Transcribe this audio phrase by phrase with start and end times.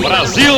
[0.00, 0.54] Brasil!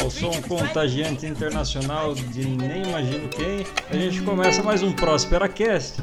[0.00, 6.00] Ao som contagiante internacional de nem imagino quem, a gente começa mais um Próspera Cast.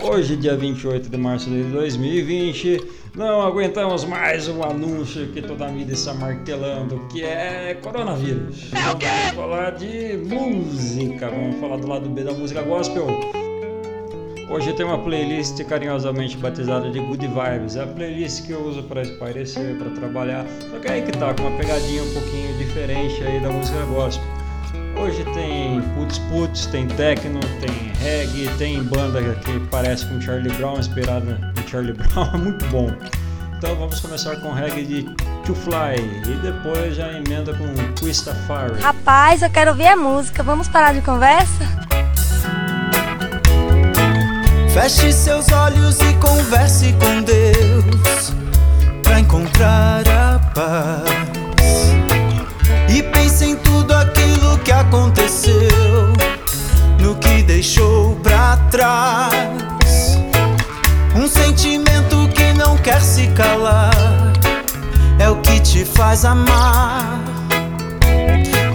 [0.00, 2.80] Hoje, dia 28 de março de 2020,
[3.16, 8.70] não aguentamos mais o anúncio que toda a mídia está martelando, que é coronavírus.
[8.72, 9.06] É o quê?
[9.06, 13.41] Vamos falar de música, vamos falar do lado B da música gospel.
[14.52, 17.74] Hoje tem uma playlist carinhosamente batizada de Good Vibes.
[17.74, 20.44] É a playlist que eu uso para espairecer, para trabalhar.
[20.70, 24.22] Só que aí que tá, com uma pegadinha um pouquinho diferente aí da música gospel.
[25.02, 30.78] Hoje tem putz putz, tem techno, tem reggae, tem banda que parece com Charlie Brown,
[30.78, 32.90] inspirada em Charlie Brown, é muito bom.
[33.56, 35.02] Então vamos começar com reggae de
[35.46, 35.96] To Fly
[36.26, 38.78] e depois já emenda com Twista Fire.
[38.82, 40.42] Rapaz, eu quero ouvir a música.
[40.42, 41.64] Vamos parar de conversa?
[44.72, 48.32] Feche seus olhos e converse com Deus
[49.02, 51.92] para encontrar a paz.
[52.88, 56.12] E pense em tudo aquilo que aconteceu,
[56.98, 60.18] no que deixou pra trás.
[61.14, 63.92] Um sentimento que não quer se calar,
[65.18, 67.20] é o que te faz amar.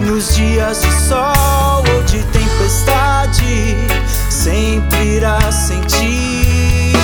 [0.00, 3.74] Nos dias de sol ou de tempestade,
[4.48, 6.94] sempre irá sentir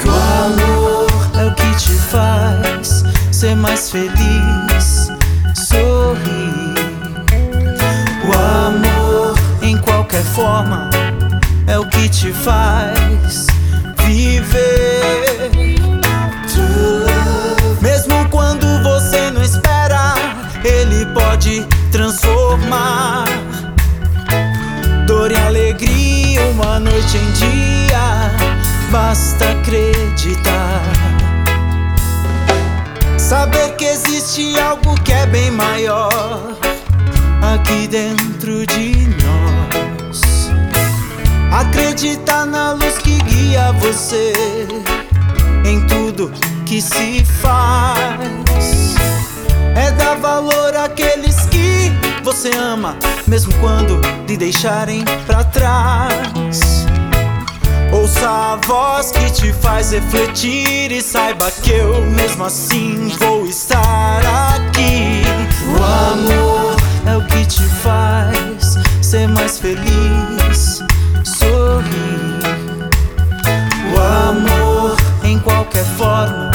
[0.00, 1.06] que o amor
[1.38, 5.12] é o que te faz ser mais feliz,
[5.54, 6.78] sorrir.
[8.24, 10.90] O amor, em qualquer forma,
[11.66, 13.46] é o que te faz
[14.06, 15.50] viver.
[17.82, 20.14] Mesmo quando você não espera,
[20.64, 23.26] ele pode transformar
[25.28, 28.32] dor em alegria, uma noite em dia.
[28.90, 30.82] Basta acreditar.
[33.18, 36.56] Saber que existe algo que é bem maior
[37.42, 40.50] aqui dentro de nós.
[41.52, 44.32] Acreditar na luz que guia você
[45.64, 46.32] em tudo
[46.64, 48.94] que se faz.
[49.76, 51.37] É dar valor àqueles que
[52.22, 52.96] você ama,
[53.26, 56.86] mesmo quando lhe deixarem pra trás.
[57.92, 64.20] Ouça a voz que te faz refletir e saiba que eu mesmo assim vou estar
[64.54, 65.22] aqui.
[65.68, 66.76] O amor
[67.06, 70.82] é o que te faz ser mais feliz,
[71.24, 72.38] sorrir.
[73.94, 76.50] O amor, em qualquer forma,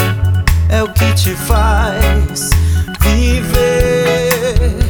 [0.70, 2.52] é o que te faz
[3.00, 4.83] viver.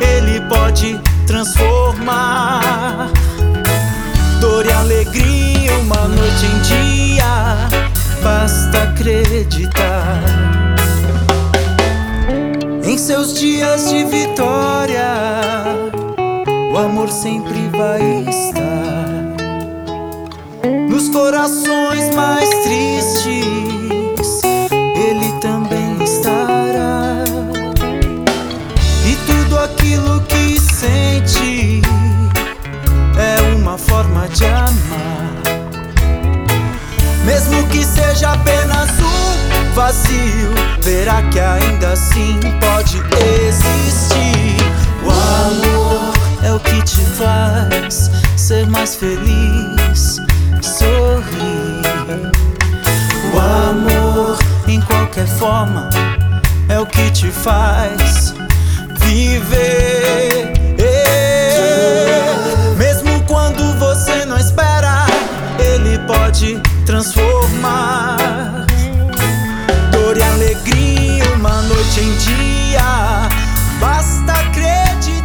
[0.00, 3.10] Ele pode transformar.
[4.40, 7.68] Dor e alegria, uma noite em dia,
[8.22, 10.22] basta acreditar.
[12.84, 15.14] Em seus dias de vitória,
[16.72, 18.24] o amor sempre vai
[34.34, 34.74] de amar.
[37.24, 40.52] Mesmo que seja apenas um vazio,
[40.82, 43.00] verá que ainda assim pode
[43.38, 44.56] existir.
[45.04, 46.12] O amor
[46.42, 50.20] é o que te faz ser mais feliz,
[50.60, 51.84] sorrir.
[53.32, 55.90] O amor, em qualquer forma,
[56.68, 58.34] é o que te faz
[59.00, 60.53] viver.
[66.34, 68.66] Pode transformar.
[69.92, 73.28] Dor e alegria, uma noite em dia,
[73.80, 75.23] basta acreditar.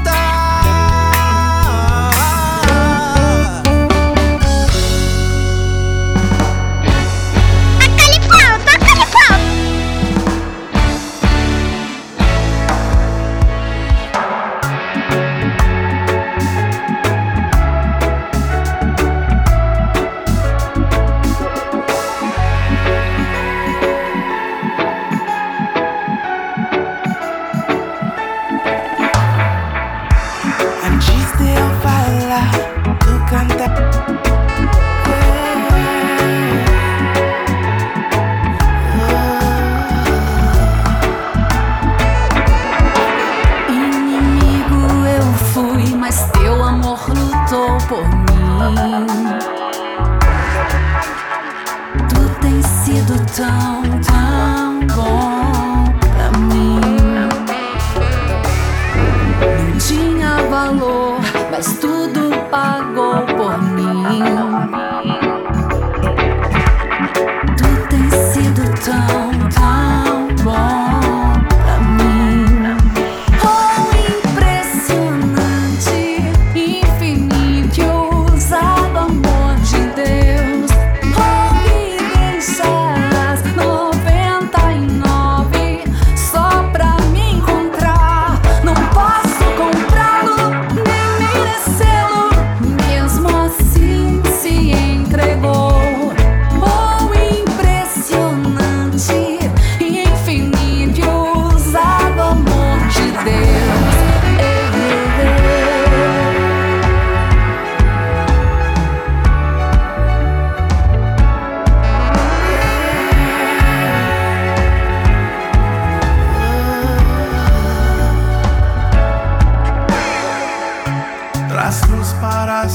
[122.40, 122.72] Para as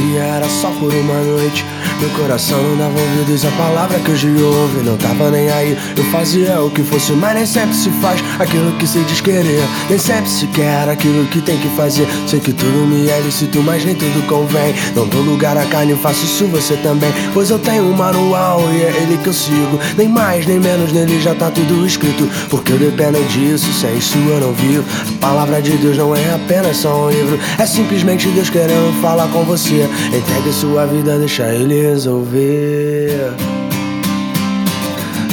[0.00, 1.64] alegria era só por uma noite.
[2.00, 4.80] Meu coração não dava ouvidos à palavra que hoje ouve.
[4.84, 8.22] Não tava nem aí, eu fazia o que fosse Mas nem sempre se faz.
[8.38, 10.88] Aquilo que se diz querer Nem sempre se quer.
[10.88, 14.74] Aquilo que tem que fazer Sei que tudo me é lícito, mas nem tudo convém.
[14.94, 17.12] Não dou lugar à carne, faço isso você também.
[17.34, 19.78] Pois eu tenho um manual e é ele que eu sigo.
[19.96, 22.28] Nem mais nem menos, nele já tá tudo escrito.
[22.48, 24.84] Porque eu dependo disso, sem isso eu não vivo.
[25.16, 27.38] A palavra de Deus não é apenas só um livro.
[27.58, 33.34] É simplesmente Deus querendo falar com você Entregue sua vida, deixa ele resolver.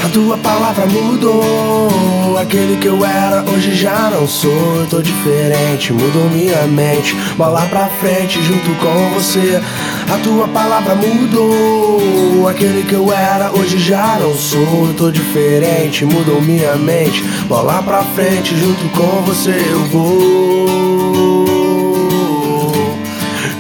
[0.08, 2.38] A tua palavra mudou.
[2.40, 4.78] Aquele que eu era, hoje já não sou.
[4.78, 7.14] Eu tô diferente, mudou minha mente.
[7.36, 9.62] Bola pra frente junto com você.
[10.10, 12.48] A tua palavra mudou.
[12.48, 14.88] Aquele que eu era, hoje já não sou.
[14.88, 17.22] Eu tô diferente, mudou minha mente.
[17.50, 19.52] Bola pra frente junto com você.
[19.72, 20.97] Eu vou.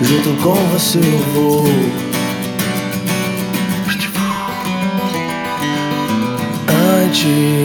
[0.01, 1.66] Junto com você eu vou.
[7.08, 7.57] antes.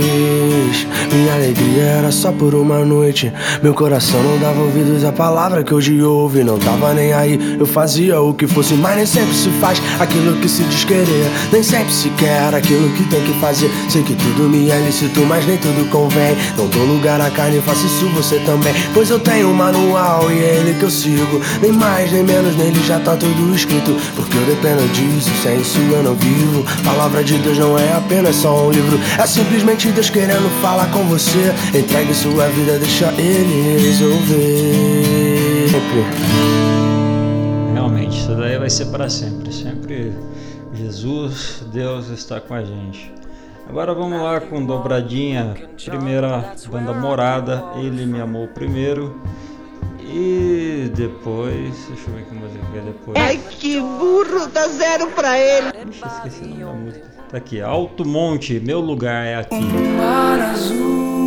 [1.53, 3.31] Alegria era só por uma noite.
[3.63, 6.43] Meu coração não dava ouvidos à palavra que hoje ouve.
[6.43, 10.35] Não tava nem aí, eu fazia o que fosse, mas nem sempre se faz aquilo
[10.37, 11.31] que se diz querer.
[11.53, 13.71] Nem sempre se quer aquilo que tem que fazer.
[13.91, 16.35] Sei que tudo me é lícito, mas nem tudo convém.
[16.57, 18.73] Não dou lugar à carne, faço isso você também.
[18.95, 21.39] Pois eu tenho um manual e é ele que eu sigo.
[21.61, 23.95] Nem mais, nem menos, nele já tá tudo escrito.
[24.17, 26.65] Porque eu dependo disso, sem isso eu não vivo.
[26.83, 31.05] Palavra de Deus não é apenas só um livro, é simplesmente Deus querendo falar com
[31.05, 31.42] você.
[31.75, 35.69] Entregue sua vida, deixa ele resolver.
[37.73, 39.53] Realmente, isso daí vai ser para sempre.
[39.53, 40.13] Sempre
[40.75, 43.13] Jesus, Deus está com a gente.
[43.69, 45.55] Agora vamos lá com dobradinha.
[45.85, 49.21] Primeira banda Morada, Ele Me Amou Primeiro.
[50.01, 53.17] E depois, deixa eu ver que música é depois.
[53.19, 55.73] Ai, que burro, dá zero pra ele.
[55.87, 57.07] Puxa, esqueci o nome da música.
[57.31, 59.59] Tá aqui, Alto Monte, meu lugar é aqui.
[59.97, 61.22] mar azul,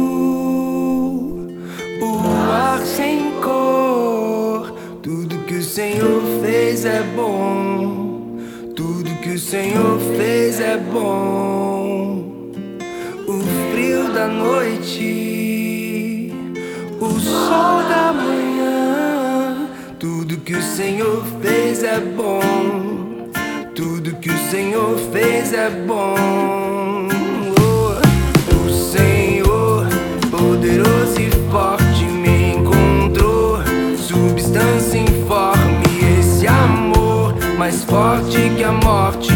[5.76, 8.38] Senhor fez é bom.
[8.78, 12.54] Tudo que o Senhor fez é bom.
[13.28, 13.42] O
[13.74, 16.32] frio da noite,
[16.98, 19.68] o sol da manhã.
[20.00, 22.40] Tudo que o Senhor fez é bom.
[23.76, 26.65] Tudo que o Senhor fez é bom.
[38.36, 39.35] Forte que a morte,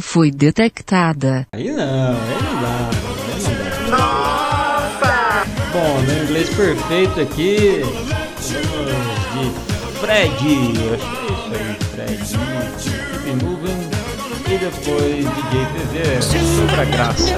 [0.00, 1.46] Foi detectada.
[1.52, 2.90] Aí não, aí não dá,
[3.34, 3.42] aí
[3.84, 5.44] não dá.
[5.72, 7.82] Bom, no inglês perfeito aqui,
[8.40, 9.50] de
[10.00, 10.32] Fred.
[10.92, 12.18] Acho que é isso aí, Fred.
[13.24, 13.88] Keep moving.
[14.46, 17.36] E depois DJ PV sobre a graça.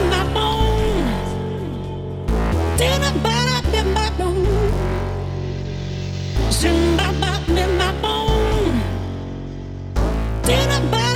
[10.71, 11.08] If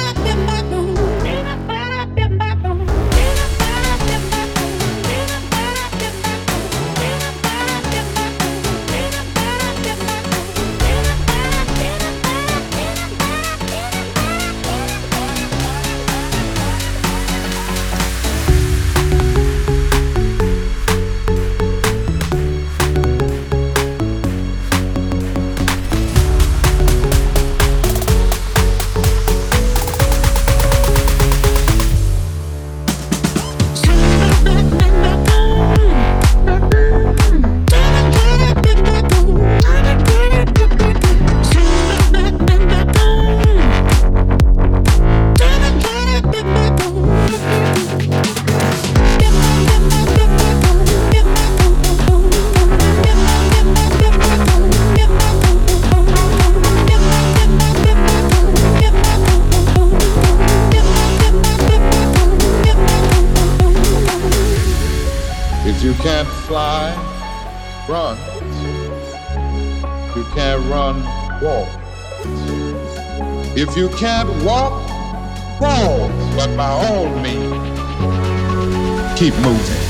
[79.22, 79.82] keep moving.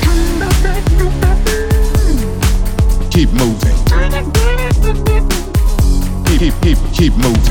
[3.09, 3.77] Keep moving.
[6.37, 7.42] Keep, keep, keep, moving.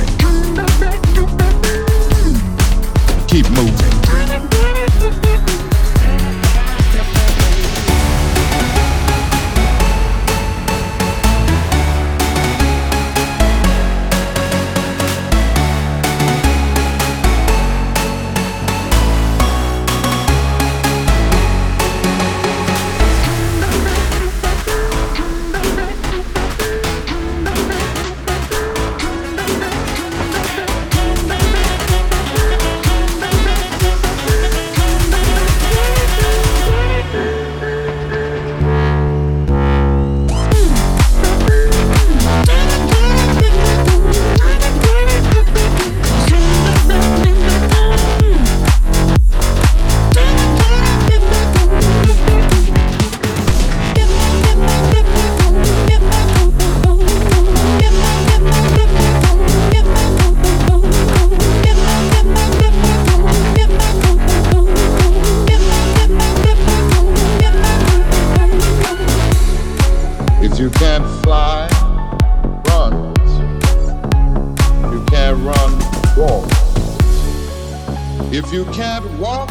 [78.44, 79.50] If you can't walk,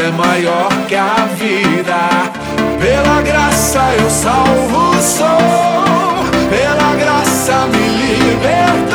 [0.00, 1.98] é maior que a vida.
[2.80, 5.26] Pela graça eu salvo sou,
[6.48, 8.87] pela graça me libertou.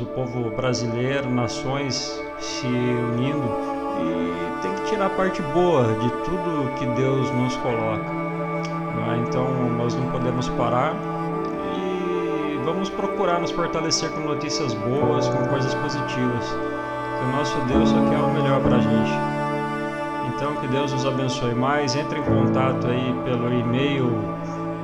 [0.00, 6.74] O povo brasileiro, nações se unindo e tem que tirar a parte boa de tudo
[6.76, 8.04] que Deus nos coloca.
[9.12, 9.18] é?
[9.26, 10.94] Então nós não podemos parar
[11.76, 16.46] e vamos procurar nos fortalecer com notícias boas, com coisas positivas.
[17.18, 19.10] Que o nosso Deus só quer o melhor pra gente.
[20.34, 21.96] Então que Deus nos abençoe mais.
[21.96, 24.10] Entre em contato aí pelo e-mail.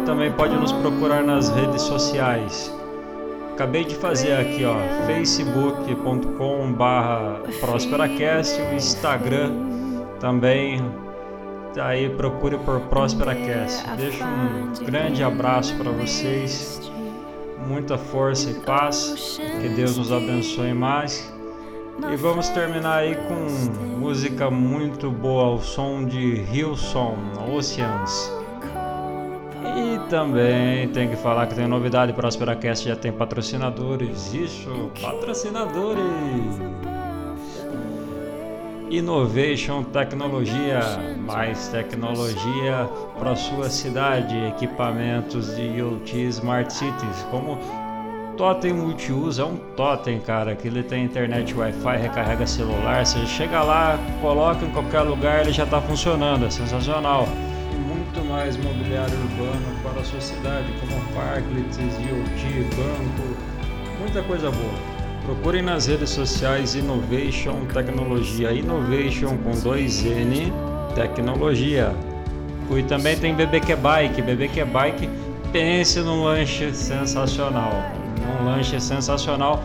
[0.06, 2.74] Também pode nos procurar nas redes sociais.
[3.52, 4.74] Acabei de fazer aqui, ó,
[5.06, 9.52] facebook.com barra prosperacast, o Instagram
[10.18, 10.82] também,
[11.74, 13.86] tá aí procure por prosperacast.
[13.98, 16.90] Deixo um grande abraço para vocês,
[17.68, 21.33] muita força e paz, que Deus nos abençoe mais.
[22.12, 27.16] E vamos terminar aí com música muito boa, o som de Hillsong,
[27.56, 28.32] Oceans.
[29.62, 34.34] E também tem que falar que tem novidade para a Asperacast, já tem patrocinadores.
[34.34, 36.04] Isso, patrocinadores!
[38.90, 40.80] Innovation Tecnologia,
[41.18, 47.58] mais tecnologia para sua cidade, equipamentos de IoT Smart Cities, como
[48.36, 53.62] Totem multiuso é um totem, cara, que ele tem internet Wi-Fi, recarrega celular, você chega
[53.62, 57.28] lá, coloca em qualquer lugar, ele já está funcionando, é sensacional.
[57.72, 63.36] E muito mais mobiliário urbano para a sua cidade, como parklets, IoT, banco,
[64.00, 64.94] muita coisa boa.
[65.26, 70.52] Procurem nas redes sociais Innovation Tecnologia, Innovation com dois N,
[70.96, 71.94] Tecnologia.
[72.68, 75.08] E também tem BBQ Bike, BBQ Bike,
[75.52, 79.62] pense num lanche sensacional um lanche sensacional,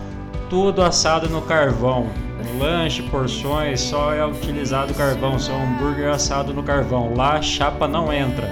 [0.50, 2.08] tudo assado no carvão.
[2.54, 7.14] Um lanche, porções, só é utilizado carvão, só hambúrguer assado no carvão.
[7.16, 8.50] Lá chapa não entra.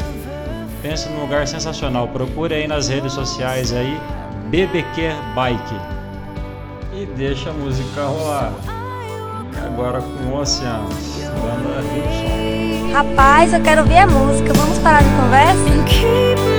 [0.82, 2.08] Pensa num lugar sensacional.
[2.10, 4.00] Procure aí nas redes sociais aí
[4.50, 5.76] BBQ Bike.
[6.94, 8.54] E deixa a música rolar.
[9.66, 14.54] Agora com Oceanos, banda Rio Rapaz, eu quero ouvir a música.
[14.54, 16.57] Vamos parar de conversa?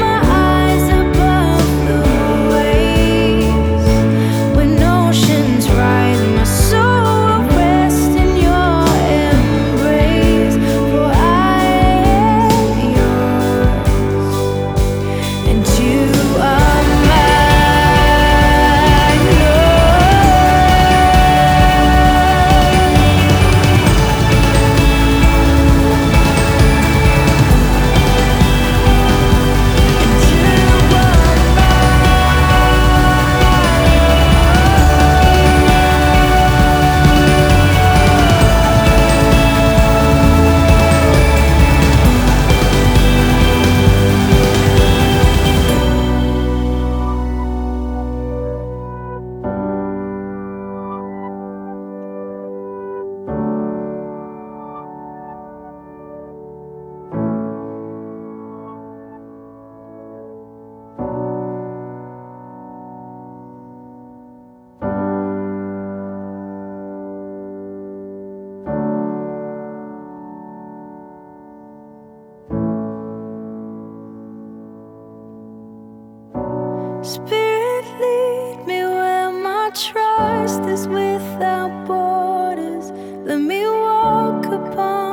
[81.48, 82.90] Without borders.
[83.26, 85.07] Let me walk upon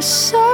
[0.00, 0.49] So.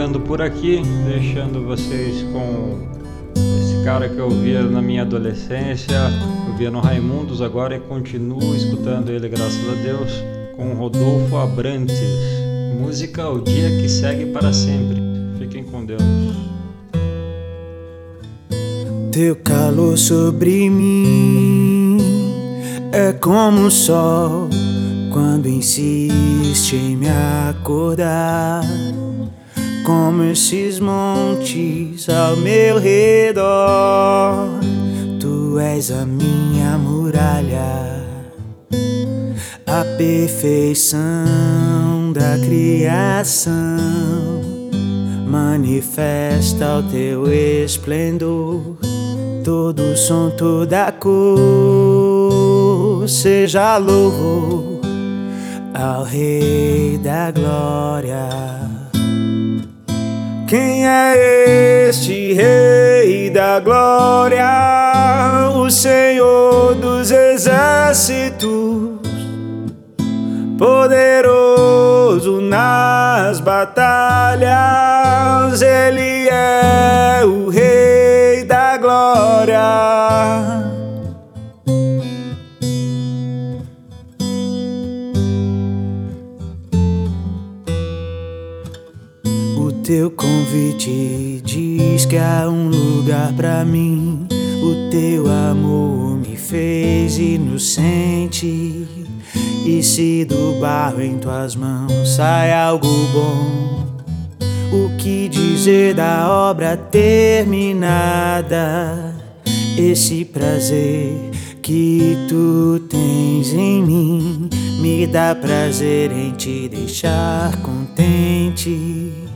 [0.00, 2.88] Ficando por aqui, deixando vocês com
[3.36, 5.94] esse cara que eu via na minha adolescência,
[6.48, 10.10] eu via no Raimundos agora e continuo escutando ele, graças a Deus,
[10.56, 12.00] com Rodolfo Abrantes.
[12.80, 15.02] Música O Dia que Segue para Sempre.
[15.38, 16.00] Fiquem com Deus.
[19.12, 21.98] Teu calor sobre mim
[22.90, 24.48] é como o sol
[25.12, 27.08] quando insiste em me
[27.50, 28.62] acordar.
[29.90, 34.46] Como esses montes ao meu redor,
[35.18, 38.06] tu és a minha muralha,
[39.66, 41.00] a perfeição
[42.14, 43.50] da criação.
[45.26, 48.76] Manifesta o teu esplendor,
[49.42, 52.28] todo som, toda cor,
[53.08, 54.78] seja louvor
[55.74, 58.69] ao Rei da Glória.
[60.50, 64.44] Quem é este Rei da Glória?
[65.54, 68.98] O Senhor dos Exércitos,
[70.58, 74.42] poderoso nas batalhas,
[75.62, 80.69] Ele é o Rei da Glória.
[89.90, 94.24] Teu convite diz que há um lugar pra mim.
[94.62, 98.86] O teu amor me fez inocente.
[99.66, 103.98] E se do barro em tuas mãos sai algo bom,
[104.72, 107.52] o que dizer da obra terminada?
[109.76, 111.16] Esse prazer
[111.60, 114.48] que tu tens em mim
[114.80, 119.29] me dá prazer em te deixar contente.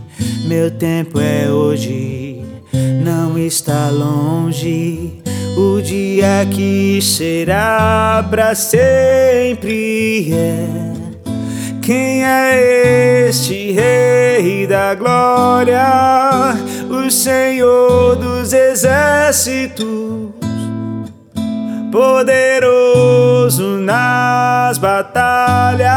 [0.47, 2.43] Meu tempo é hoje,
[3.03, 5.23] não está longe.
[5.57, 10.95] O dia que será para sempre é.
[11.81, 15.85] Quem é este Rei da Glória?
[16.89, 20.31] O Senhor dos Exércitos,
[21.93, 25.93] poderoso nas batalhas,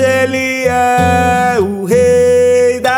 [0.00, 1.81] Ele é o